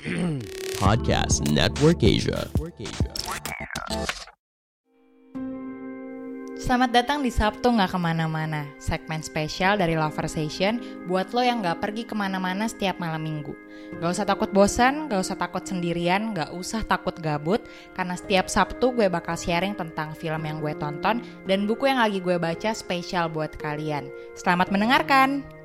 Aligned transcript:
Podcast 0.80 1.44
Network 1.52 2.00
Asia. 2.00 2.48
Selamat 6.56 6.90
datang 6.94 7.20
di 7.20 7.28
Sabtu 7.28 7.68
nggak 7.68 7.92
ke 7.92 7.98
mana-mana, 8.00 8.64
segmen 8.80 9.20
spesial 9.20 9.76
dari 9.76 10.00
Loversation 10.00 10.80
buat 11.04 11.36
lo 11.36 11.44
yang 11.44 11.60
nggak 11.60 11.84
pergi 11.84 12.08
ke 12.08 12.16
mana-mana 12.16 12.64
setiap 12.64 12.96
malam 12.96 13.20
minggu. 13.20 13.52
Gak 14.00 14.10
usah 14.16 14.24
takut 14.24 14.48
bosan, 14.54 15.10
gak 15.10 15.20
usah 15.20 15.36
takut 15.36 15.66
sendirian, 15.66 16.30
gak 16.30 16.54
usah 16.54 16.86
takut 16.86 17.16
gabut, 17.18 17.60
karena 17.92 18.14
setiap 18.14 18.46
Sabtu 18.46 18.94
gue 18.94 19.10
bakal 19.10 19.34
sharing 19.34 19.74
tentang 19.74 20.14
film 20.14 20.46
yang 20.46 20.62
gue 20.62 20.72
tonton 20.78 21.20
dan 21.44 21.66
buku 21.66 21.90
yang 21.90 21.98
lagi 21.98 22.22
gue 22.22 22.38
baca 22.38 22.70
spesial 22.70 23.28
buat 23.28 23.52
kalian. 23.58 24.06
Selamat 24.38 24.70
mendengarkan! 24.70 25.59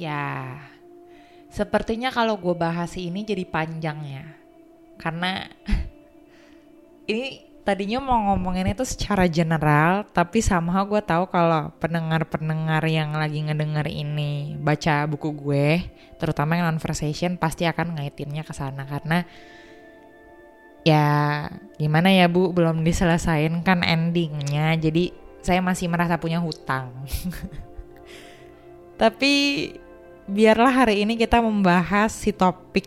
Ya, 0.00 0.56
sepertinya 1.52 2.08
kalau 2.08 2.40
gue 2.40 2.56
bahas 2.56 2.96
ini 2.96 3.20
jadi 3.20 3.44
panjang 3.44 4.00
ya. 4.08 4.24
Karena 4.96 5.44
ini 7.12 7.44
tadinya 7.68 8.00
mau 8.00 8.32
ngomongin 8.32 8.72
itu 8.72 8.80
secara 8.88 9.28
general, 9.28 10.08
tapi 10.08 10.40
sama 10.40 10.80
gue 10.88 11.04
tahu 11.04 11.28
kalau 11.28 11.68
pendengar-pendengar 11.76 12.80
yang 12.88 13.12
lagi 13.12 13.44
ngedenger 13.44 13.92
ini 13.92 14.56
baca 14.56 15.04
buku 15.04 15.36
gue, 15.36 15.84
terutama 16.16 16.56
yang 16.56 16.72
conversation 16.72 17.36
pasti 17.36 17.68
akan 17.68 18.00
ngaitinnya 18.00 18.40
ke 18.40 18.56
sana 18.56 18.88
karena 18.88 19.28
ya 20.80 21.44
gimana 21.76 22.08
ya 22.08 22.24
Bu, 22.24 22.56
belum 22.56 22.80
diselesain 22.88 23.52
kan 23.60 23.84
endingnya. 23.84 24.80
Jadi 24.80 25.12
saya 25.44 25.60
masih 25.60 25.92
merasa 25.92 26.16
punya 26.16 26.40
hutang. 26.40 26.88
tapi 29.00 29.32
biarlah 30.30 30.70
hari 30.70 31.02
ini 31.02 31.18
kita 31.18 31.42
membahas 31.42 32.14
si 32.14 32.30
topik 32.30 32.86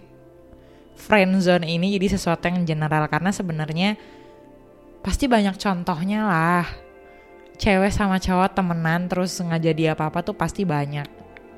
friendzone 0.95 1.67
ini 1.67 1.99
jadi 1.99 2.15
sesuatu 2.15 2.47
yang 2.47 2.63
general 2.63 3.11
karena 3.11 3.35
sebenarnya 3.35 3.99
pasti 5.03 5.27
banyak 5.27 5.59
contohnya 5.59 6.23
lah. 6.23 6.65
Cewek 7.59 7.93
sama 7.93 8.17
cowok 8.17 8.55
temenan 8.55 9.05
terus 9.11 9.37
nggak 9.37 9.61
jadi 9.61 9.83
apa-apa 9.93 10.25
tuh 10.25 10.33
pasti 10.33 10.65
banyak 10.65 11.05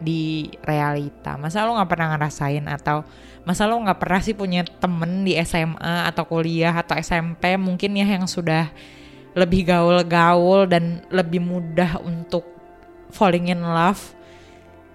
di 0.02 0.52
realita. 0.66 1.39
Masa 1.39 1.64
lo 1.64 1.77
nggak 1.77 1.88
pernah 1.88 2.17
ngerasain 2.17 2.66
atau 2.67 3.05
masa 3.47 3.70
lo 3.70 3.80
nggak 3.80 4.02
pernah 4.02 4.20
sih 4.20 4.36
punya 4.36 4.66
temen 4.66 5.23
di 5.23 5.38
SMA 5.45 6.09
atau 6.09 6.25
kuliah 6.27 6.73
atau 6.73 6.97
SMP 6.99 7.55
mungkin 7.55 7.95
ya 7.95 8.03
yang 8.09 8.25
sudah 8.27 8.73
lebih 9.38 9.70
gaul-gaul 9.70 10.67
dan 10.67 11.05
lebih 11.14 11.39
mudah 11.39 12.02
untuk 12.02 12.44
falling 13.14 13.53
in 13.53 13.61
love 13.61 14.16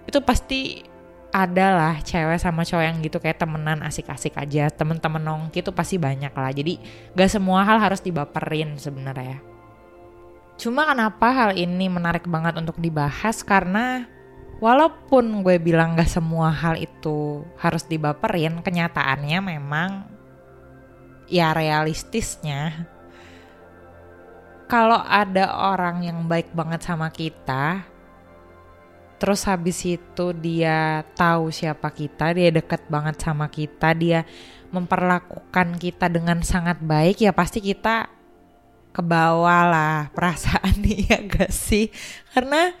itu 0.09 0.19
pasti 0.21 0.90
ada 1.31 1.67
lah 1.71 1.95
cewek 2.03 2.37
sama 2.37 2.67
cowok 2.67 2.83
yang 2.83 2.97
gitu 2.99 3.17
kayak 3.23 3.39
temenan 3.39 3.79
asik-asik 3.87 4.35
aja. 4.35 4.67
Temen-temen 4.67 5.23
nongki 5.23 5.63
itu 5.63 5.71
pasti 5.71 5.95
banyak 5.95 6.31
lah. 6.35 6.51
Jadi 6.51 6.77
gak 7.15 7.31
semua 7.31 7.63
hal 7.63 7.79
harus 7.79 8.03
dibaperin 8.03 8.75
sebenarnya. 8.75 9.39
Cuma 10.59 10.85
kenapa 10.85 11.31
hal 11.31 11.51
ini 11.55 11.87
menarik 11.87 12.27
banget 12.27 12.59
untuk 12.59 12.77
dibahas? 12.77 13.41
Karena 13.41 14.05
walaupun 14.59 15.41
gue 15.41 15.57
bilang 15.57 15.95
gak 15.95 16.11
semua 16.11 16.51
hal 16.51 16.77
itu 16.77 17.47
harus 17.57 17.87
dibaperin 17.87 18.61
kenyataannya 18.61 19.39
memang 19.41 20.05
ya 21.31 21.55
realistisnya 21.55 22.91
kalau 24.67 24.99
ada 25.03 25.51
orang 25.51 26.03
yang 26.03 26.27
baik 26.27 26.51
banget 26.55 26.83
sama 26.83 27.11
kita 27.11 27.90
terus 29.21 29.45
habis 29.45 29.85
itu 29.85 30.33
dia 30.33 31.05
tahu 31.13 31.53
siapa 31.53 31.93
kita, 31.93 32.33
dia 32.33 32.49
deket 32.49 32.89
banget 32.89 33.21
sama 33.21 33.45
kita, 33.45 33.93
dia 33.93 34.25
memperlakukan 34.73 35.77
kita 35.77 36.09
dengan 36.09 36.41
sangat 36.41 36.81
baik, 36.81 37.21
ya 37.21 37.29
pasti 37.29 37.61
kita 37.61 38.09
ke 38.89 39.01
bawah 39.05 39.69
lah 39.69 39.97
perasaan 40.09 40.81
dia 40.81 41.21
gak 41.31 41.53
sih? 41.53 41.93
Karena 42.33 42.73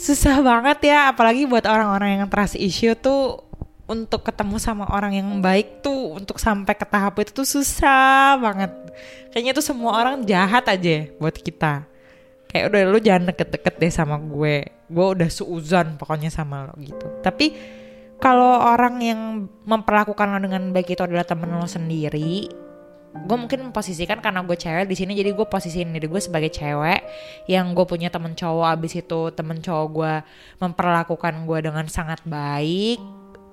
susah 0.00 0.40
banget 0.40 0.88
ya, 0.88 1.12
apalagi 1.12 1.44
buat 1.44 1.68
orang-orang 1.68 2.16
yang 2.16 2.32
trust 2.32 2.56
issue 2.56 2.96
tuh 2.96 3.44
untuk 3.84 4.24
ketemu 4.24 4.56
sama 4.56 4.88
orang 4.88 5.20
yang 5.20 5.28
baik 5.44 5.84
tuh 5.84 6.16
untuk 6.16 6.40
sampai 6.40 6.72
ke 6.72 6.88
tahap 6.88 7.20
itu 7.20 7.30
tuh 7.30 7.44
susah 7.44 8.40
banget. 8.40 8.72
Kayaknya 9.36 9.52
tuh 9.52 9.66
semua 9.68 10.00
orang 10.00 10.24
jahat 10.24 10.64
aja 10.64 11.12
buat 11.20 11.36
kita 11.36 11.86
kayak 12.56 12.72
udah 12.72 12.82
lu 12.88 12.98
jangan 13.04 13.28
deket-deket 13.28 13.74
deh 13.76 13.92
sama 13.92 14.16
gue 14.16 14.64
gue 14.86 15.06
udah 15.18 15.30
suuzon 15.30 15.98
pokoknya 15.98 16.30
sama 16.30 16.70
lo 16.70 16.74
gitu. 16.78 17.22
Tapi 17.22 17.52
kalau 18.16 18.64
orang 18.64 19.02
yang 19.02 19.20
memperlakukan 19.66 20.26
lo 20.32 20.38
dengan 20.40 20.72
baik 20.72 20.96
itu 20.96 21.02
adalah 21.04 21.26
temen 21.26 21.52
lo 21.52 21.68
sendiri 21.68 22.66
gue 23.24 23.36
mungkin 23.38 23.70
memposisikan 23.70 24.20
karena 24.20 24.44
gue 24.44 24.56
cewek 24.58 24.84
di 24.84 24.96
sini 24.98 25.16
jadi 25.16 25.32
gue 25.32 25.46
posisiin 25.48 25.96
diri 25.96 26.04
gue 26.04 26.20
sebagai 26.20 26.52
cewek. 26.52 27.00
Yang 27.48 27.66
gue 27.72 27.86
punya 27.88 28.08
temen 28.12 28.36
cowok 28.36 28.66
abis 28.76 29.00
itu 29.00 29.32
temen 29.32 29.64
cowok 29.64 29.86
gue 29.88 30.14
memperlakukan 30.60 31.34
gue 31.48 31.58
dengan 31.64 31.86
sangat 31.88 32.20
baik. 32.28 33.00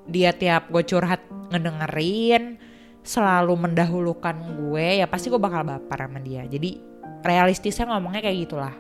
Dia 0.10 0.36
tiap 0.36 0.68
gue 0.68 0.84
curhat 0.84 1.24
ngedengerin 1.54 2.60
selalu 3.04 3.56
mendahulukan 3.56 4.36
gue 4.60 5.04
ya 5.04 5.08
pasti 5.08 5.32
gue 5.32 5.40
bakal 5.40 5.64
baper 5.64 6.12
sama 6.12 6.20
dia. 6.20 6.44
Jadi 6.44 6.80
realistisnya 7.24 7.88
ngomongnya 7.88 8.20
kayak 8.20 8.38
gitulah 8.44 8.76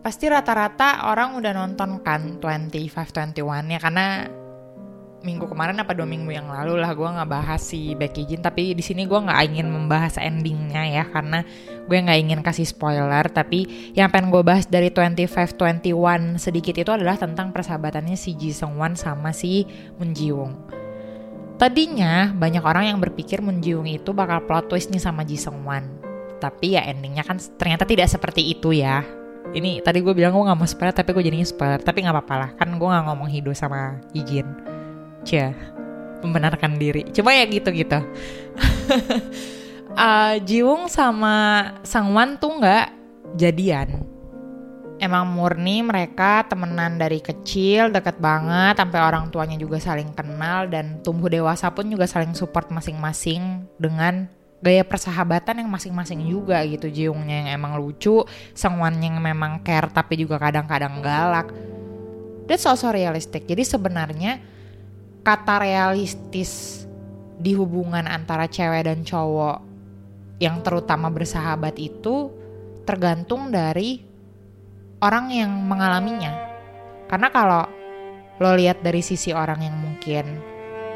pasti 0.00 0.32
rata-rata 0.32 1.08
orang 1.12 1.36
udah 1.36 1.52
nonton 1.52 2.00
kan 2.00 2.40
25-21 2.40 3.36
ya 3.68 3.78
karena 3.80 4.24
minggu 5.20 5.44
kemarin 5.52 5.76
apa 5.76 5.92
dua 5.92 6.08
minggu 6.08 6.32
yang 6.32 6.48
lalu 6.48 6.80
lah 6.80 6.96
gue 6.96 7.04
nggak 7.04 7.28
bahas 7.28 7.60
si 7.60 7.92
Becky 7.92 8.24
Jin 8.24 8.40
tapi 8.40 8.72
di 8.72 8.80
sini 8.80 9.04
gue 9.04 9.20
nggak 9.20 9.52
ingin 9.52 9.68
membahas 9.68 10.16
endingnya 10.16 10.88
ya 10.88 11.04
karena 11.12 11.44
gue 11.84 11.92
nggak 11.92 12.20
ingin 12.24 12.40
kasih 12.40 12.64
spoiler. 12.64 13.28
Tapi 13.28 13.92
yang 13.92 14.08
pengen 14.08 14.32
gue 14.32 14.40
bahas 14.40 14.64
dari 14.64 14.88
25-21 14.88 16.40
sedikit 16.40 16.72
itu 16.72 16.88
adalah 16.88 17.20
tentang 17.20 17.52
persahabatannya 17.52 18.16
si 18.16 18.32
Ji 18.32 18.56
Sung 18.56 18.80
Wan 18.80 18.96
sama 18.96 19.36
si 19.36 19.68
Moon 20.00 20.16
Ji 20.16 20.32
Woong 20.32 20.80
tadinya 21.60 22.32
banyak 22.32 22.64
orang 22.64 22.88
yang 22.88 22.98
berpikir 23.04 23.44
Moon 23.44 23.60
Ji 23.60 23.76
Woong 23.76 23.84
itu 23.84 24.16
bakal 24.16 24.48
plot 24.48 24.72
twist 24.72 24.88
nih 24.88 24.96
sama 24.96 25.28
Ji 25.28 25.36
Sung 25.36 25.60
Wan 25.68 25.84
tapi 26.40 26.72
ya 26.72 26.88
endingnya 26.88 27.20
kan 27.20 27.36
ternyata 27.36 27.84
tidak 27.84 28.08
seperti 28.08 28.48
itu 28.56 28.72
ya 28.72 29.04
ini 29.50 29.82
tadi 29.82 29.98
gue 30.04 30.14
bilang 30.14 30.36
gue 30.36 30.46
gak 30.46 30.58
mau 30.58 30.68
spoiler 30.68 30.94
tapi 30.94 31.10
gue 31.10 31.24
jadinya 31.26 31.46
spoiler 31.48 31.80
tapi 31.82 32.06
nggak 32.06 32.14
apa-apa 32.14 32.34
lah 32.38 32.50
kan 32.54 32.70
gue 32.70 32.88
gak 32.88 33.04
ngomong 33.10 33.28
Hido 33.28 33.50
sama 33.54 33.98
Ijin. 34.14 34.46
Cia 35.20 35.52
membenarkan 36.20 36.80
diri. 36.80 37.04
Cuma 37.12 37.32
ya 37.32 37.44
gitu 37.48 37.68
gitu 37.72 38.00
uh, 39.96 40.34
Jiwung 40.42 40.86
sama 40.86 41.66
Sangwan 41.82 42.38
tuh 42.38 42.60
nggak 42.60 42.86
jadian. 43.38 44.06
Emang 45.00 45.32
murni 45.32 45.80
mereka 45.80 46.44
temenan 46.44 47.00
dari 47.00 47.24
kecil 47.24 47.88
deket 47.88 48.20
banget 48.20 48.76
sampai 48.76 49.00
orang 49.00 49.32
tuanya 49.32 49.56
juga 49.56 49.80
saling 49.80 50.12
kenal 50.12 50.68
dan 50.68 51.00
tumbuh 51.00 51.32
dewasa 51.32 51.72
pun 51.72 51.88
juga 51.88 52.04
saling 52.04 52.36
support 52.36 52.68
masing-masing 52.68 53.64
dengan 53.80 54.28
gaya 54.60 54.84
persahabatan 54.84 55.64
yang 55.64 55.70
masing-masing 55.72 56.20
juga 56.28 56.60
gitu. 56.68 56.88
Jiungnya 56.92 57.44
yang 57.44 57.48
emang 57.60 57.80
lucu 57.80 58.24
Sangwan 58.52 59.00
yang 59.00 59.16
memang 59.20 59.64
care 59.64 59.88
tapi 59.88 60.20
juga 60.20 60.36
kadang-kadang 60.36 61.00
galak. 61.00 61.48
That's 62.44 62.68
also 62.68 62.92
realistic. 62.92 63.48
Jadi 63.48 63.64
sebenarnya 63.64 64.42
kata 65.24 65.64
realistis 65.64 66.84
di 67.40 67.56
hubungan 67.56 68.04
antara 68.04 68.44
cewek 68.44 68.84
dan 68.84 69.00
cowok 69.00 69.64
yang 70.40 70.60
terutama 70.60 71.08
bersahabat 71.08 71.76
itu 71.80 72.32
tergantung 72.84 73.52
dari 73.52 74.00
orang 75.00 75.32
yang 75.32 75.52
mengalaminya. 75.52 76.36
Karena 77.08 77.28
kalau 77.32 77.64
lo 78.40 78.52
lihat 78.56 78.80
dari 78.80 79.04
sisi 79.04 79.32
orang 79.32 79.60
yang 79.64 79.76
mungkin 79.76 80.24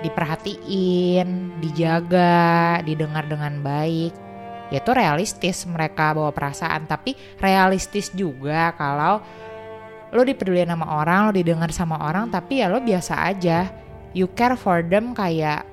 diperhatiin, 0.04 1.58
dijaga, 1.64 2.84
didengar 2.84 3.24
dengan 3.24 3.64
baik. 3.64 4.12
Ya 4.68 4.84
itu 4.84 4.92
realistis 4.92 5.64
mereka 5.64 6.12
bawa 6.12 6.28
perasaan, 6.30 6.84
tapi 6.84 7.16
realistis 7.40 8.12
juga 8.12 8.76
kalau 8.76 9.24
lo 10.12 10.22
dipeduliin 10.22 10.68
sama 10.68 10.86
orang, 11.00 11.28
lo 11.28 11.32
didengar 11.32 11.70
sama 11.72 11.96
orang, 12.04 12.28
tapi 12.28 12.60
ya 12.60 12.68
lo 12.68 12.84
biasa 12.84 13.24
aja. 13.24 13.72
You 14.14 14.30
care 14.30 14.54
for 14.54 14.84
them 14.84 15.16
kayak 15.16 15.66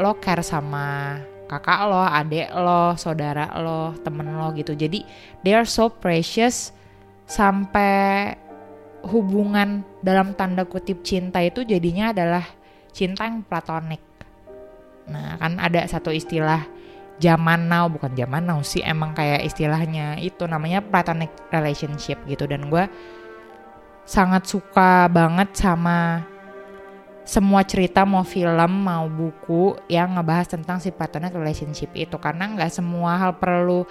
lo 0.00 0.16
care 0.18 0.42
sama 0.42 1.20
kakak 1.46 1.80
lo, 1.86 2.00
adik 2.00 2.48
lo, 2.56 2.96
saudara 2.96 3.52
lo, 3.60 3.92
temen 4.00 4.32
lo 4.32 4.48
gitu. 4.56 4.72
Jadi 4.72 5.04
they 5.44 5.52
are 5.52 5.68
so 5.68 5.92
precious 5.92 6.72
sampai 7.28 8.34
hubungan 9.02 9.82
dalam 10.00 10.32
tanda 10.34 10.64
kutip 10.64 11.02
cinta 11.02 11.42
itu 11.42 11.66
jadinya 11.66 12.14
adalah 12.14 12.44
cinta 12.92 13.26
yang 13.26 13.42
platonik. 13.42 14.00
Nah 15.08 15.40
kan 15.40 15.58
ada 15.58 15.82
satu 15.88 16.14
istilah 16.14 16.62
zaman 17.18 17.66
now 17.66 17.90
bukan 17.90 18.12
zaman 18.14 18.44
now 18.44 18.60
sih 18.62 18.84
emang 18.84 19.16
kayak 19.16 19.44
istilahnya 19.44 20.20
itu 20.20 20.44
namanya 20.46 20.84
platonic 20.84 21.32
relationship 21.50 22.20
gitu. 22.28 22.44
Dan 22.46 22.68
gue 22.68 22.86
sangat 24.06 24.46
suka 24.46 25.08
banget 25.10 25.56
sama 25.56 26.28
semua 27.22 27.62
cerita 27.62 28.02
mau 28.02 28.26
film 28.26 28.82
mau 28.82 29.06
buku 29.06 29.78
yang 29.86 30.18
ngebahas 30.18 30.58
tentang 30.58 30.82
si 30.82 30.90
platonic 30.90 31.34
relationship 31.34 31.90
itu. 31.94 32.18
Karena 32.18 32.50
nggak 32.52 32.70
semua 32.70 33.18
hal 33.18 33.38
perlu 33.38 33.86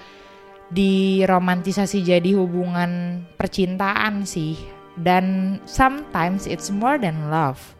diromantisasi 0.71 2.03
jadi 2.03 2.35
hubungan 2.35 3.23
percintaan 3.35 4.23
sih. 4.23 4.55
Dan 4.99 5.57
sometimes 5.63 6.43
it's 6.45 6.67
more 6.67 6.99
than 6.99 7.31
love 7.31 7.79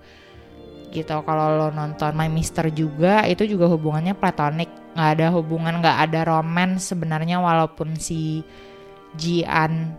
gitu. 0.92 1.24
Kalau 1.24 1.48
lo 1.58 1.68
nonton 1.72 2.12
My 2.14 2.28
Mister 2.28 2.68
juga 2.70 3.24
itu 3.26 3.48
juga 3.48 3.72
hubungannya 3.72 4.14
platonik. 4.14 4.70
Nggak 4.94 5.10
ada 5.18 5.28
hubungan 5.32 5.80
nggak 5.80 5.98
ada 6.08 6.20
romance 6.28 6.92
sebenarnya 6.92 7.40
walaupun 7.40 7.96
si 7.96 8.44
Jian 9.16 9.96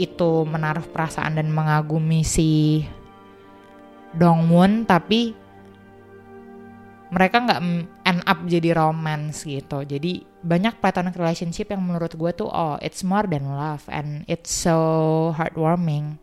itu 0.00 0.48
menaruh 0.48 0.88
perasaan 0.88 1.36
dan 1.36 1.52
mengagumi 1.52 2.24
si 2.24 2.82
Dongwon 4.16 4.88
tapi 4.88 5.36
mereka 7.12 7.44
nggak 7.44 7.60
end 8.08 8.20
up 8.24 8.38
jadi 8.48 8.72
romance 8.72 9.44
gitu. 9.44 9.84
Jadi 9.84 10.24
banyak 10.42 10.80
platonic 10.80 11.14
relationship 11.14 11.70
yang 11.70 11.84
menurut 11.84 12.16
gue 12.16 12.30
tuh 12.34 12.48
oh 12.48 12.80
it's 12.80 13.04
more 13.04 13.28
than 13.28 13.46
love 13.46 13.84
and 13.92 14.24
it's 14.26 14.50
so 14.50 14.80
heartwarming 15.38 16.18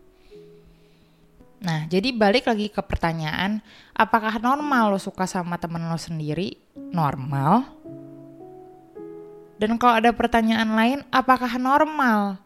nah 1.60 1.84
jadi 1.92 2.16
balik 2.16 2.48
lagi 2.48 2.72
ke 2.72 2.80
pertanyaan 2.80 3.60
apakah 3.92 4.40
normal 4.40 4.96
lo 4.96 5.00
suka 5.00 5.28
sama 5.28 5.60
temen 5.60 5.84
lo 5.92 6.00
sendiri? 6.00 6.56
Normal. 6.96 7.68
Dan 9.60 9.76
kalau 9.76 10.00
ada 10.00 10.16
pertanyaan 10.16 10.72
lain 10.72 11.00
apakah 11.12 11.60
normal 11.60 12.40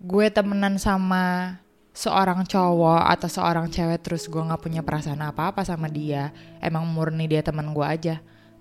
gue 0.00 0.26
temenan 0.32 0.80
sama 0.80 1.60
seorang 1.92 2.48
cowok 2.48 3.04
atau 3.04 3.28
seorang 3.28 3.68
cewek 3.68 4.00
terus 4.00 4.24
gue 4.26 4.40
nggak 4.40 4.64
punya 4.64 4.80
perasaan 4.80 5.20
apa-apa 5.20 5.60
sama 5.60 5.92
dia 5.92 6.32
emang 6.58 6.88
murni 6.88 7.28
dia 7.28 7.44
teman 7.44 7.76
gue 7.76 7.84
aja? 7.84 8.16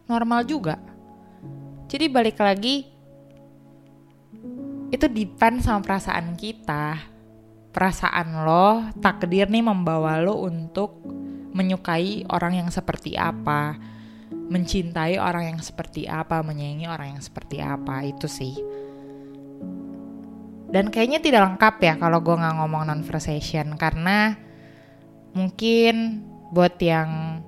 Normal 0.05 0.43
juga. 0.43 0.75
Jadi 1.87 2.11
balik 2.11 2.43
lagi 2.43 2.91
itu 4.91 5.07
depend 5.07 5.63
sama 5.63 5.79
perasaan 5.79 6.35
kita 6.35 6.99
perasaan 7.71 8.43
lo 8.43 8.87
takdir 8.99 9.47
nih 9.47 9.63
membawa 9.63 10.19
lo 10.19 10.43
untuk 10.43 10.99
menyukai 11.51 12.27
orang 12.31 12.63
yang 12.63 12.69
seperti 12.71 13.15
apa 13.15 13.75
mencintai 14.31 15.15
orang 15.19 15.55
yang 15.55 15.59
seperti 15.63 16.07
apa 16.07 16.43
menyayangi 16.43 16.87
orang 16.87 17.15
yang 17.15 17.23
seperti 17.23 17.63
apa 17.63 18.03
itu 18.03 18.27
sih 18.27 18.55
dan 20.71 20.87
kayaknya 20.87 21.19
tidak 21.19 21.51
lengkap 21.51 21.75
ya 21.83 21.93
kalau 21.99 22.23
gue 22.23 22.35
nggak 22.35 22.55
ngomong 22.59 22.87
conversation 22.87 23.75
karena 23.75 24.35
mungkin 25.35 26.23
buat 26.51 26.75
yang 26.79 27.43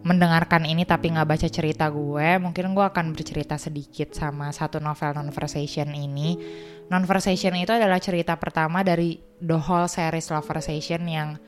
mendengarkan 0.00 0.64
ini 0.64 0.88
tapi 0.88 1.12
nggak 1.12 1.28
baca 1.28 1.48
cerita 1.48 1.92
gue, 1.92 2.28
mungkin 2.40 2.72
gue 2.72 2.84
akan 2.84 3.12
bercerita 3.12 3.60
sedikit 3.60 4.16
sama 4.16 4.48
satu 4.48 4.80
novel 4.80 5.12
conversation 5.12 5.92
ini. 5.92 6.40
Conversation 6.90 7.54
itu 7.54 7.70
adalah 7.70 8.02
cerita 8.02 8.34
pertama 8.34 8.82
dari 8.82 9.14
the 9.38 9.54
whole 9.54 9.86
series 9.86 10.26
Conversation 10.26 11.06
yang 11.06 11.38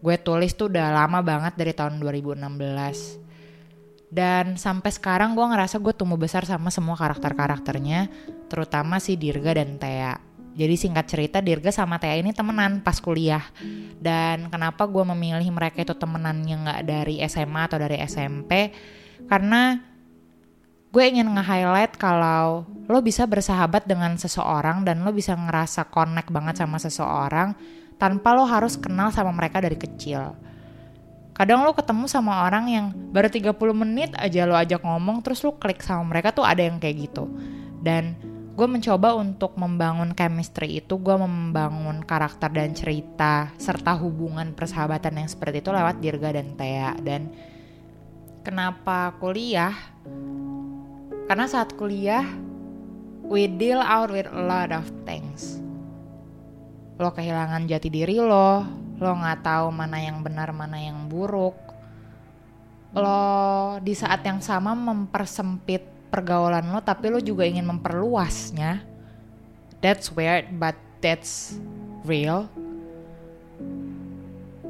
gue 0.00 0.16
tulis 0.16 0.56
tuh 0.56 0.72
udah 0.72 1.04
lama 1.04 1.20
banget 1.20 1.52
dari 1.60 1.76
tahun 1.76 2.00
2016. 2.00 2.40
Dan 4.08 4.56
sampai 4.56 4.88
sekarang 4.88 5.36
gue 5.36 5.44
ngerasa 5.44 5.76
gue 5.84 5.92
tumbuh 5.92 6.16
besar 6.16 6.48
sama 6.48 6.72
semua 6.72 6.96
karakter-karakternya, 6.96 8.08
terutama 8.48 8.96
si 8.96 9.20
Dirga 9.20 9.60
dan 9.60 9.76
Thea. 9.76 10.16
Jadi 10.56 10.74
singkat 10.80 11.04
cerita 11.12 11.44
Dirga 11.44 11.68
sama 11.68 12.00
Thea 12.00 12.16
ini 12.16 12.32
temenan 12.32 12.80
pas 12.80 12.96
kuliah. 12.96 13.44
Dan 14.00 14.48
kenapa 14.48 14.88
gue 14.88 15.04
memilih 15.12 15.52
mereka 15.52 15.84
itu 15.84 15.92
temenan 15.92 16.40
yang 16.48 16.64
gak 16.64 16.88
dari 16.88 17.20
SMA 17.28 17.68
atau 17.68 17.76
dari 17.76 18.00
SMP? 18.00 18.72
Karena 19.28 19.76
gue 20.96 21.04
ingin 21.12 21.28
nge-highlight 21.28 22.00
kalau 22.00 22.64
lo 22.88 22.98
bisa 23.04 23.28
bersahabat 23.28 23.84
dengan 23.84 24.16
seseorang 24.16 24.80
dan 24.80 25.04
lo 25.04 25.12
bisa 25.12 25.36
ngerasa 25.36 25.92
connect 25.92 26.32
banget 26.32 26.64
sama 26.64 26.80
seseorang 26.80 27.52
tanpa 28.00 28.32
lo 28.32 28.48
harus 28.48 28.80
kenal 28.80 29.12
sama 29.12 29.28
mereka 29.36 29.60
dari 29.60 29.76
kecil. 29.76 30.32
Kadang 31.36 31.68
lo 31.68 31.76
ketemu 31.76 32.08
sama 32.08 32.48
orang 32.48 32.72
yang 32.72 32.86
baru 33.12 33.28
30 33.28 33.52
menit 33.76 34.16
aja 34.16 34.48
lo 34.48 34.56
ajak 34.56 34.80
ngomong 34.80 35.20
terus 35.20 35.44
lo 35.44 35.60
klik 35.60 35.84
sama 35.84 36.16
mereka 36.16 36.32
tuh 36.32 36.48
ada 36.48 36.64
yang 36.64 36.80
kayak 36.80 37.12
gitu. 37.12 37.28
Dan 37.84 38.16
gue 38.56 38.64
mencoba 38.64 39.20
untuk 39.20 39.52
membangun 39.60 40.16
chemistry 40.16 40.80
itu 40.80 40.96
gue 40.96 41.12
membangun 41.12 42.08
karakter 42.08 42.48
dan 42.48 42.72
cerita 42.72 43.52
serta 43.60 44.00
hubungan 44.00 44.56
persahabatan 44.56 45.20
yang 45.20 45.28
seperti 45.28 45.60
itu 45.60 45.76
lewat 45.76 46.00
Dirga 46.00 46.40
dan 46.40 46.56
Thea 46.56 46.96
dan 47.04 47.36
kenapa 48.40 49.12
kuliah 49.20 49.76
karena 51.26 51.46
saat 51.50 51.74
kuliah 51.74 52.22
we 53.26 53.50
deal 53.50 53.82
out 53.82 54.14
with 54.14 54.30
a 54.30 54.42
lot 54.46 54.70
of 54.70 54.86
things. 55.02 55.58
Lo 56.96 57.10
kehilangan 57.12 57.66
jati 57.66 57.90
diri 57.90 58.16
lo 58.22 58.62
lo 58.96 59.10
nggak 59.12 59.44
tahu 59.44 59.68
mana 59.74 60.00
yang 60.00 60.22
benar 60.22 60.54
mana 60.54 60.78
yang 60.78 61.10
buruk. 61.10 61.58
Lo 62.94 63.76
di 63.82 63.92
saat 63.92 64.22
yang 64.22 64.40
sama 64.40 64.72
mempersempit 64.72 65.82
pergaulan 66.08 66.70
lo 66.70 66.80
tapi 66.80 67.10
lo 67.10 67.18
juga 67.18 67.44
ingin 67.44 67.66
memperluasnya. 67.66 68.86
That's 69.82 70.14
weird 70.14 70.54
but 70.56 70.78
that's 71.02 71.58
real. 72.06 72.46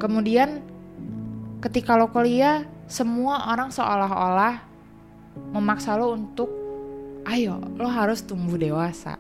Kemudian 0.01 0.65
ketika 1.61 2.01
lo 2.01 2.09
kuliah 2.09 2.65
semua 2.89 3.53
orang 3.53 3.69
seolah-olah 3.69 4.75
memaksa 5.52 5.95
lo 5.97 6.12
untuk 6.12 6.49
ayo 7.26 7.59
lo 7.76 7.88
harus 7.90 8.23
tumbuh 8.23 8.57
dewasa. 8.57 9.19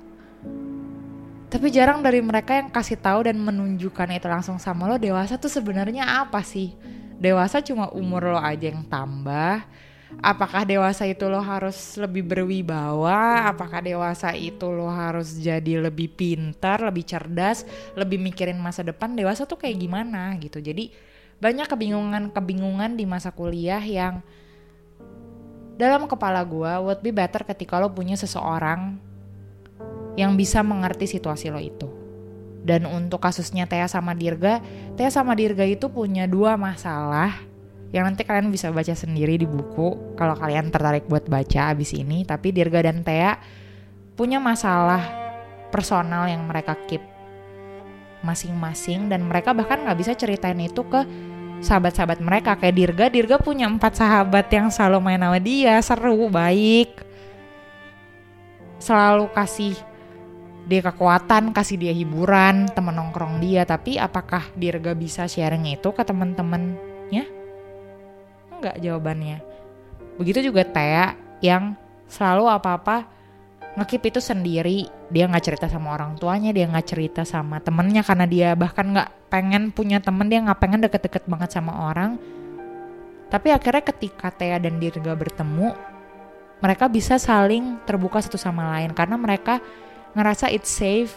Tapi 1.46 1.70
jarang 1.70 2.02
dari 2.02 2.18
mereka 2.18 2.58
yang 2.58 2.68
kasih 2.68 2.98
tahu 2.98 3.30
dan 3.30 3.38
menunjukkan 3.38 4.10
itu 4.12 4.26
langsung 4.26 4.58
sama 4.58 4.90
lo 4.90 4.98
dewasa 4.98 5.38
tuh 5.38 5.48
sebenarnya 5.48 6.26
apa 6.26 6.42
sih? 6.42 6.74
Dewasa 7.16 7.62
cuma 7.62 7.88
umur 7.94 8.34
lo 8.34 8.40
aja 8.40 8.68
yang 8.68 8.84
tambah. 8.90 9.62
Apakah 10.22 10.62
dewasa 10.66 11.06
itu 11.06 11.26
lo 11.30 11.38
harus 11.38 11.76
lebih 11.98 12.26
berwibawa? 12.26 13.46
Apakah 13.46 13.82
dewasa 13.82 14.34
itu 14.34 14.68
lo 14.68 14.90
harus 14.90 15.38
jadi 15.38 15.82
lebih 15.82 16.12
pintar 16.14 16.82
lebih 16.82 17.06
cerdas 17.06 17.62
lebih 17.94 18.18
mikirin 18.18 18.58
masa 18.58 18.82
depan? 18.82 19.14
Dewasa 19.14 19.46
tuh 19.46 19.58
kayak 19.58 19.76
gimana 19.80 20.34
gitu. 20.42 20.58
Jadi 20.58 20.90
banyak 21.36 21.68
kebingungan-kebingungan 21.68 22.96
di 22.96 23.04
masa 23.04 23.30
kuliah 23.30 23.82
yang 23.82 24.24
dalam 25.76 26.08
kepala 26.08 26.40
gue 26.42 26.72
would 26.82 27.00
be 27.04 27.12
better 27.12 27.44
ketika 27.44 27.76
lo 27.76 27.92
punya 27.92 28.16
seseorang 28.16 28.96
yang 30.16 30.32
bisa 30.34 30.64
mengerti 30.64 31.04
situasi 31.04 31.52
lo 31.52 31.60
itu. 31.60 31.88
Dan 32.66 32.88
untuk 32.88 33.22
kasusnya 33.22 33.68
Tea 33.70 33.86
sama 33.86 34.16
Dirga, 34.16 34.58
Tea 34.98 35.12
sama 35.12 35.38
Dirga 35.38 35.62
itu 35.62 35.86
punya 35.86 36.26
dua 36.26 36.58
masalah 36.58 37.30
yang 37.94 38.02
nanti 38.02 38.26
kalian 38.26 38.50
bisa 38.50 38.74
baca 38.74 38.90
sendiri 38.90 39.38
di 39.38 39.46
buku 39.46 40.18
kalau 40.18 40.34
kalian 40.34 40.74
tertarik 40.74 41.06
buat 41.06 41.30
baca 41.30 41.70
abis 41.70 41.94
ini 41.94 42.26
tapi 42.26 42.50
Dirga 42.50 42.90
dan 42.90 43.06
Thea 43.06 43.38
punya 44.18 44.42
masalah 44.42 45.06
personal 45.70 46.26
yang 46.26 46.42
mereka 46.50 46.74
keep 46.90 47.04
masing-masing 48.26 49.06
dan 49.06 49.22
mereka 49.22 49.54
bahkan 49.54 49.86
nggak 49.86 49.98
bisa 50.02 50.12
ceritain 50.18 50.58
itu 50.58 50.82
ke 50.82 51.06
sahabat-sahabat 51.60 52.20
mereka. 52.20 52.56
Kayak 52.56 52.76
Dirga 52.76 53.06
Dirga 53.08 53.36
punya 53.40 53.68
empat 53.70 54.00
sahabat 54.00 54.46
yang 54.52 54.68
selalu 54.68 54.98
main 55.00 55.20
sama 55.20 55.38
dia. 55.40 55.74
Seru 55.80 56.28
baik. 56.28 56.90
Selalu 58.80 59.26
kasih 59.32 59.76
dia 60.66 60.82
kekuatan 60.82 61.54
kasih 61.54 61.78
dia 61.78 61.94
hiburan 61.94 62.66
temen 62.74 62.94
nongkrong 62.94 63.40
dia. 63.40 63.64
Tapi 63.64 63.96
apakah 63.96 64.50
Dirga 64.58 64.92
bisa 64.92 65.24
sharing 65.24 65.64
itu 65.72 65.88
ke 65.94 66.02
teman-temannya 66.02 67.24
Enggak 68.56 68.80
jawabannya. 68.80 69.38
Begitu 70.16 70.48
juga 70.48 70.64
Tea 70.64 71.12
yang 71.44 71.76
selalu 72.08 72.48
apa-apa 72.48 73.15
ngekip 73.76 74.02
itu 74.08 74.20
sendiri. 74.24 74.88
Dia 75.12 75.28
nggak 75.28 75.44
cerita 75.44 75.66
sama 75.68 75.94
orang 75.94 76.16
tuanya, 76.16 76.50
dia 76.50 76.66
nggak 76.66 76.86
cerita 76.88 77.22
sama 77.22 77.60
temennya 77.60 78.02
karena 78.02 78.26
dia 78.26 78.48
bahkan 78.56 78.90
nggak 78.90 79.28
pengen 79.28 79.70
punya 79.70 80.00
temen, 80.00 80.26
dia 80.26 80.40
nggak 80.42 80.58
pengen 80.58 80.80
deket-deket 80.82 81.28
banget 81.28 81.52
sama 81.52 81.92
orang. 81.92 82.16
Tapi 83.28 83.52
akhirnya 83.52 83.84
ketika 83.84 84.32
Tea 84.32 84.56
dan 84.56 84.80
Dirga 84.80 85.12
bertemu, 85.12 85.76
mereka 86.64 86.88
bisa 86.88 87.20
saling 87.20 87.76
terbuka 87.84 88.22
satu 88.24 88.40
sama 88.40 88.76
lain 88.76 88.96
karena 88.96 89.20
mereka 89.20 89.60
ngerasa 90.16 90.48
it's 90.48 90.72
safe 90.72 91.12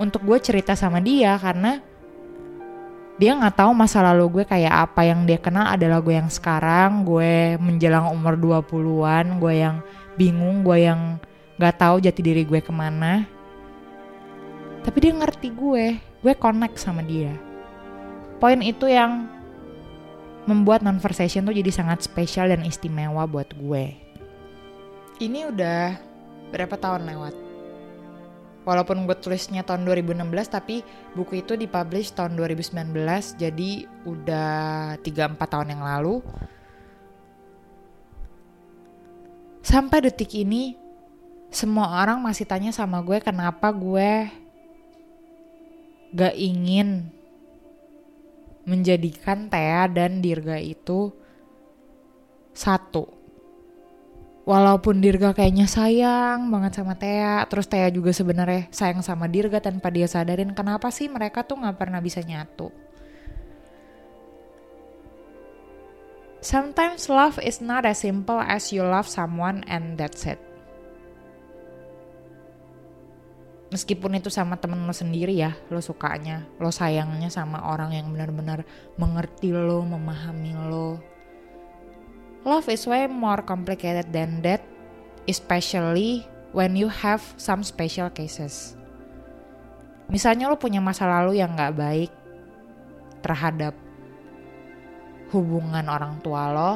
untuk 0.00 0.26
gue 0.26 0.38
cerita 0.42 0.74
sama 0.74 0.98
dia 0.98 1.38
karena 1.38 1.78
dia 3.18 3.34
nggak 3.34 3.54
tahu 3.58 3.70
masa 3.74 4.02
lalu 4.02 4.42
gue 4.42 4.44
kayak 4.46 4.90
apa 4.90 5.02
yang 5.06 5.26
dia 5.26 5.42
kenal 5.42 5.66
adalah 5.66 5.98
gue 5.98 6.14
yang 6.14 6.30
sekarang 6.30 7.02
gue 7.02 7.58
menjelang 7.58 8.14
umur 8.14 8.38
20-an 8.38 9.42
gue 9.42 9.54
yang 9.58 9.76
bingung 10.14 10.62
gue 10.62 10.86
yang 10.86 11.18
nggak 11.58 11.76
tahu 11.76 11.98
jati 11.98 12.22
diri 12.22 12.46
gue 12.46 12.62
ke 12.62 12.70
mana. 12.70 13.26
Tapi 14.86 14.98
dia 15.02 15.12
ngerti 15.12 15.50
gue. 15.50 15.98
Gue 16.22 16.34
connect 16.38 16.78
sama 16.78 17.02
dia. 17.02 17.34
Poin 18.38 18.62
itu 18.62 18.86
yang 18.86 19.26
membuat 20.46 20.80
conversation 20.86 21.44
tuh 21.44 21.52
jadi 21.52 21.68
sangat 21.74 22.06
spesial 22.06 22.48
dan 22.48 22.62
istimewa 22.62 23.26
buat 23.26 23.50
gue. 23.58 23.92
Ini 25.18 25.50
udah 25.50 25.98
berapa 26.54 26.78
tahun 26.78 27.10
lewat? 27.10 27.34
Walaupun 28.62 29.04
gue 29.08 29.16
tulisnya 29.18 29.66
tahun 29.66 29.82
2016 29.82 30.24
tapi 30.48 30.86
buku 31.18 31.42
itu 31.42 31.58
dipublish 31.58 32.14
tahun 32.14 32.36
2019 32.38 32.94
jadi 33.40 33.70
udah 34.06 34.50
3-4 35.02 35.40
tahun 35.40 35.68
yang 35.74 35.82
lalu. 35.82 36.22
Sampai 39.64 40.00
detik 40.06 40.32
ini 40.38 40.87
semua 41.48 42.04
orang 42.04 42.20
masih 42.20 42.44
tanya 42.44 42.70
sama 42.70 43.00
gue 43.00 43.18
kenapa 43.24 43.72
gue 43.72 44.28
gak 46.12 46.36
ingin 46.36 47.08
menjadikan 48.68 49.48
Thea 49.48 49.88
dan 49.88 50.20
Dirga 50.20 50.60
itu 50.60 51.12
satu 52.52 53.18
walaupun 54.48 55.04
Dirga 55.04 55.36
kayaknya 55.36 55.68
sayang 55.68 56.48
banget 56.48 56.80
sama 56.80 56.96
Thea, 56.96 57.44
terus 57.44 57.68
Thea 57.68 57.92
juga 57.92 58.16
sebenarnya 58.16 58.72
sayang 58.72 59.04
sama 59.04 59.28
Dirga 59.28 59.60
tanpa 59.60 59.92
dia 59.92 60.08
sadarin 60.08 60.56
kenapa 60.56 60.88
sih 60.88 61.12
mereka 61.12 61.44
tuh 61.44 61.60
nggak 61.60 61.76
pernah 61.76 62.00
bisa 62.00 62.24
nyatu. 62.24 62.72
Sometimes 66.40 67.12
love 67.12 67.36
is 67.44 67.60
not 67.60 67.84
as 67.84 68.00
simple 68.00 68.40
as 68.40 68.72
you 68.72 68.80
love 68.80 69.04
someone 69.04 69.68
and 69.68 70.00
that's 70.00 70.24
it. 70.24 70.40
Meskipun 73.68 74.16
itu 74.16 74.32
sama 74.32 74.56
temen 74.56 74.80
lo 74.88 74.94
sendiri 74.96 75.36
ya, 75.36 75.52
lo 75.68 75.84
sukanya, 75.84 76.48
lo 76.56 76.72
sayangnya 76.72 77.28
sama 77.28 77.68
orang 77.68 77.92
yang 77.92 78.08
benar-benar 78.08 78.64
mengerti 78.96 79.52
lo, 79.52 79.84
memahami 79.84 80.56
lo, 80.56 80.96
Love 82.46 82.70
is 82.70 82.86
way 82.86 83.04
more 83.10 83.42
complicated 83.42 84.08
than 84.14 84.40
that, 84.46 84.64
especially 85.26 86.22
when 86.54 86.78
you 86.78 86.86
have 86.86 87.20
some 87.34 87.66
special 87.66 88.06
cases. 88.08 88.78
Misalnya 90.08 90.46
lo 90.46 90.56
punya 90.56 90.78
masa 90.80 91.04
lalu 91.04 91.42
yang 91.42 91.58
gak 91.58 91.76
baik 91.76 92.08
terhadap 93.20 93.74
hubungan 95.34 95.84
orang 95.90 96.22
tua 96.24 96.54
lo, 96.54 96.72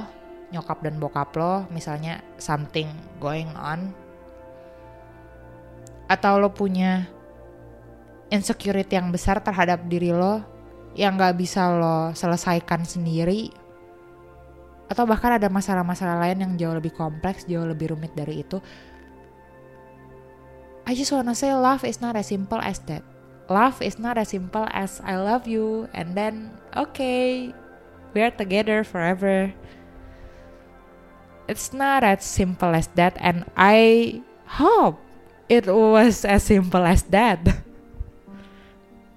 nyokap 0.53 0.85
dan 0.85 1.01
bokap 1.01 1.33
lo, 1.39 1.65
misalnya 1.73 2.21
something 2.37 2.91
going 3.17 3.49
on. 3.57 3.97
Atau 6.13 6.37
lo 6.37 6.53
punya 6.53 7.09
insecurity 8.29 9.01
yang 9.01 9.09
besar 9.09 9.41
terhadap 9.41 9.89
diri 9.89 10.13
lo 10.13 10.45
yang 10.93 11.17
gak 11.17 11.41
bisa 11.41 11.73
lo 11.73 12.13
selesaikan 12.13 12.85
sendiri 12.85 13.49
atau 14.93 15.09
bahkan 15.09 15.41
ada 15.41 15.49
masalah-masalah 15.49 16.21
lain 16.21 16.45
yang 16.45 16.53
jauh 16.61 16.77
lebih 16.77 16.93
kompleks, 16.93 17.49
jauh 17.49 17.65
lebih 17.65 17.97
rumit 17.97 18.13
dari 18.13 18.45
itu. 18.45 18.61
I 20.85 20.93
just 20.93 21.09
wanna 21.17 21.33
say 21.33 21.49
love 21.57 21.89
is 21.89 22.05
not 22.05 22.13
as 22.13 22.29
simple 22.29 22.61
as 22.61 22.85
that. 22.93 23.01
Love 23.49 23.81
is 23.81 23.97
not 23.97 24.21
as 24.21 24.37
simple 24.37 24.69
as 24.69 25.01
I 25.01 25.17
love 25.17 25.49
you 25.49 25.89
and 25.97 26.13
then 26.13 26.53
okay, 26.77 27.57
we 28.13 28.21
are 28.21 28.35
together 28.35 28.85
forever. 28.85 29.57
It's 31.49 31.73
not 31.73 32.05
as 32.05 32.21
simple 32.21 32.77
as 32.77 32.93
that 33.01 33.17
and 33.17 33.49
I 33.57 34.21
hope 34.45 35.01
it 35.53 35.69
was 35.69 36.25
as 36.25 36.41
simple 36.41 36.81
as 36.81 37.05
that. 37.13 37.45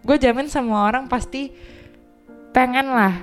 Gue 0.04 0.20
jamin 0.20 0.52
semua 0.52 0.92
orang 0.92 1.08
pasti 1.08 1.56
pengen 2.52 2.92
lah 2.92 3.16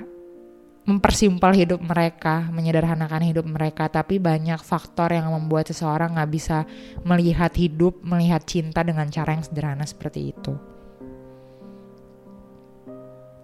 mempersimpel 0.82 1.54
hidup 1.54 1.78
mereka, 1.78 2.50
menyederhanakan 2.50 3.22
hidup 3.22 3.46
mereka, 3.46 3.86
tapi 3.86 4.18
banyak 4.18 4.58
faktor 4.58 5.14
yang 5.14 5.30
membuat 5.30 5.70
seseorang 5.70 6.18
nggak 6.18 6.32
bisa 6.32 6.66
melihat 7.06 7.54
hidup, 7.54 8.02
melihat 8.02 8.42
cinta 8.42 8.82
dengan 8.82 9.06
cara 9.06 9.36
yang 9.38 9.46
sederhana 9.46 9.86
seperti 9.86 10.34
itu. 10.34 10.58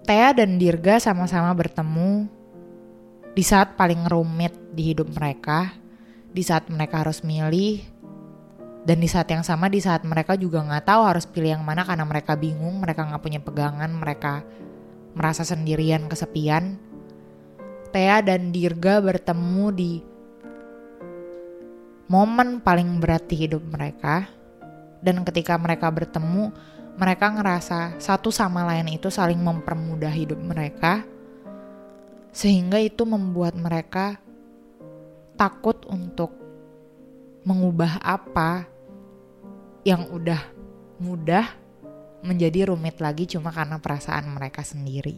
Thea 0.02 0.34
dan 0.34 0.58
Dirga 0.58 0.98
sama-sama 0.98 1.52
bertemu 1.54 2.26
di 3.36 3.44
saat 3.46 3.78
paling 3.78 4.08
rumit 4.10 4.56
di 4.74 4.90
hidup 4.90 5.06
mereka, 5.14 5.78
di 6.34 6.42
saat 6.42 6.66
mereka 6.72 7.06
harus 7.06 7.22
milih, 7.22 7.97
dan 8.88 9.04
di 9.04 9.08
saat 9.12 9.28
yang 9.28 9.44
sama 9.44 9.68
di 9.68 9.84
saat 9.84 10.00
mereka 10.08 10.32
juga 10.40 10.64
nggak 10.64 10.88
tahu 10.88 11.02
harus 11.04 11.28
pilih 11.28 11.60
yang 11.60 11.64
mana 11.64 11.84
karena 11.84 12.08
mereka 12.08 12.40
bingung, 12.40 12.80
mereka 12.80 13.04
nggak 13.04 13.20
punya 13.20 13.36
pegangan, 13.44 13.92
mereka 13.92 14.40
merasa 15.12 15.44
sendirian, 15.44 16.08
kesepian 16.08 16.80
Thea 17.92 18.24
dan 18.24 18.48
Dirga 18.48 19.00
bertemu 19.04 19.66
di 19.76 19.92
momen 22.08 22.64
paling 22.64 22.96
berat 22.96 23.28
di 23.28 23.36
hidup 23.44 23.60
mereka. 23.64 24.28
Dan 25.04 25.20
ketika 25.22 25.60
mereka 25.60 25.92
bertemu, 25.92 26.48
mereka 26.96 27.28
ngerasa 27.28 28.00
satu 28.00 28.32
sama 28.32 28.66
lain 28.66 28.96
itu 28.96 29.12
saling 29.12 29.38
mempermudah 29.40 30.10
hidup 30.10 30.40
mereka. 30.40 31.04
Sehingga 32.32 32.80
itu 32.80 33.04
membuat 33.04 33.52
mereka 33.56 34.16
takut 35.38 35.84
untuk 35.88 36.34
mengubah 37.46 38.02
apa 38.02 38.77
yang 39.88 40.04
udah 40.12 40.40
mudah 41.00 41.48
menjadi 42.20 42.68
rumit 42.68 43.00
lagi 43.00 43.24
cuma 43.24 43.48
karena 43.48 43.80
perasaan 43.80 44.28
mereka 44.28 44.60
sendiri. 44.60 45.16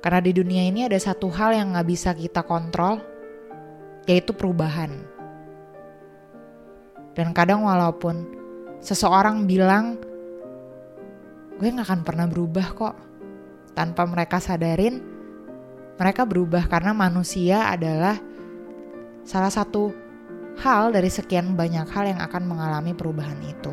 Karena 0.00 0.20
di 0.24 0.32
dunia 0.32 0.64
ini 0.64 0.88
ada 0.88 0.96
satu 0.96 1.28
hal 1.28 1.56
yang 1.56 1.76
gak 1.76 1.88
bisa 1.88 2.10
kita 2.16 2.40
kontrol, 2.44 3.00
yaitu 4.08 4.32
perubahan. 4.32 4.96
Dan 7.12 7.36
kadang 7.36 7.68
walaupun 7.68 8.24
seseorang 8.80 9.44
bilang, 9.44 10.00
gue 11.60 11.68
gak 11.68 11.84
akan 11.84 12.00
pernah 12.00 12.26
berubah 12.28 12.68
kok. 12.72 12.96
Tanpa 13.76 14.08
mereka 14.08 14.40
sadarin, 14.40 15.04
mereka 16.00 16.24
berubah 16.24 16.64
karena 16.64 16.96
manusia 16.96 17.68
adalah 17.68 18.16
salah 19.24 19.52
satu 19.52 19.92
hal 20.60 20.92
dari 20.92 21.08
sekian 21.08 21.56
banyak 21.56 21.88
hal 21.88 22.04
yang 22.04 22.20
akan 22.20 22.42
mengalami 22.44 22.92
perubahan 22.92 23.40
itu. 23.40 23.72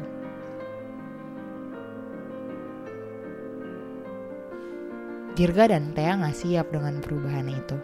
Dirga 5.38 5.70
dan 5.70 5.94
Thea 5.94 6.18
gak 6.18 6.34
siap 6.34 6.74
dengan 6.74 6.98
perubahan 6.98 7.46
itu. 7.46 7.78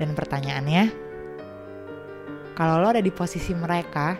Dan 0.00 0.16
pertanyaannya, 0.16 0.84
kalau 2.56 2.80
lo 2.80 2.88
ada 2.88 3.04
di 3.04 3.12
posisi 3.12 3.52
mereka, 3.52 4.16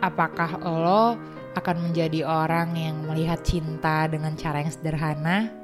apakah 0.00 0.56
lo 0.64 1.04
akan 1.52 1.76
menjadi 1.84 2.24
orang 2.24 2.72
yang 2.72 3.04
melihat 3.04 3.44
cinta 3.44 4.08
dengan 4.08 4.32
cara 4.32 4.64
yang 4.64 4.72
sederhana? 4.72 5.61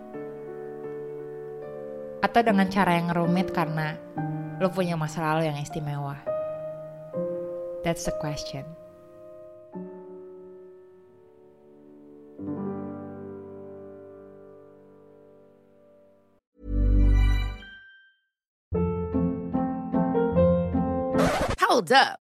Atau 2.19 2.43
dengan 2.43 2.67
cara 2.67 2.99
yang 2.99 3.15
rumit 3.15 3.55
karena 3.55 3.95
lo 4.59 4.67
punya 4.75 4.99
masa 4.99 5.23
lalu 5.23 5.47
yang 5.47 5.59
istimewa? 5.63 6.19
That's 7.87 8.05
the 8.05 8.15
question. 8.19 8.67
Hold 21.63 21.93
up. 21.93 22.28